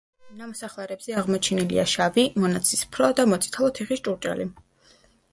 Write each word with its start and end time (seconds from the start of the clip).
ნამოსახლარებზე 0.37 1.11
აღმოჩენილია 1.21 1.83
შავი, 1.91 2.23
მონაცისფრო 2.43 3.09
და 3.19 3.25
მოწითალო 3.33 3.69
თიხის 3.81 4.03
ჭურჭელი. 4.09 4.49